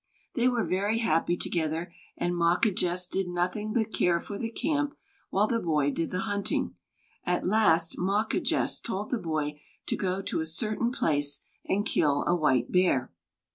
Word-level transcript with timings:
They 0.33 0.47
were 0.47 0.63
very 0.63 0.97
happy 0.97 1.37
together 1.37 1.93
and 2.17 2.33
Mawquejess 2.33 3.05
did 3.07 3.27
nothing 3.27 3.71
but 3.71 3.93
care 3.93 4.19
for 4.19 4.39
the 4.39 4.49
camp, 4.49 4.95
while 5.29 5.45
the 5.45 5.59
boy 5.59 5.91
did 5.91 6.09
the 6.09 6.21
hunting. 6.21 6.73
At 7.23 7.45
last 7.45 7.99
Mawquejess 7.99 8.79
told 8.79 9.11
the 9.11 9.19
boy 9.19 9.61
to 9.85 9.95
go 9.95 10.23
to 10.23 10.39
a 10.39 10.45
certain 10.47 10.89
place 10.89 11.43
and 11.65 11.85
kill 11.85 12.23
a 12.25 12.35
white 12.35 12.71
bear. 12.71 13.11